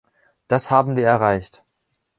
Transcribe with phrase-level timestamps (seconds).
[0.47, 1.63] Das haben wir erreicht.